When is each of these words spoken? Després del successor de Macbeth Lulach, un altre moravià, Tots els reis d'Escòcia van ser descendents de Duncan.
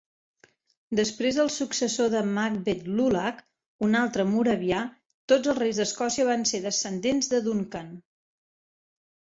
Després 0.99 1.35
del 1.39 1.51
successor 1.55 2.09
de 2.13 2.21
Macbeth 2.37 2.89
Lulach, 3.01 3.45
un 3.89 4.01
altre 4.01 4.27
moravià, 4.33 4.81
Tots 5.35 5.53
els 5.55 5.61
reis 5.63 5.83
d'Escòcia 5.85 6.27
van 6.33 6.51
ser 6.55 6.67
descendents 6.69 7.35
de 7.37 7.45
Duncan. 7.51 7.95